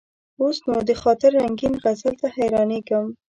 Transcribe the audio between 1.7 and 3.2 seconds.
غزل ته حیرانېږم.